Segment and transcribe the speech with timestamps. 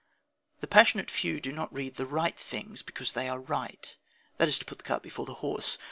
[0.61, 3.95] The passionate few do not read "the right things" because they are right.
[4.37, 5.77] That is to put the cart before the horse.